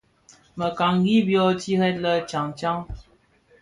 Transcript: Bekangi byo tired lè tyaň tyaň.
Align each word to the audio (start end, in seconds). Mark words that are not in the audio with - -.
Bekangi 0.59 1.15
byo 1.27 1.43
tired 1.61 1.97
lè 2.03 2.13
tyaň 2.29 2.47
tyaň. 2.59 2.79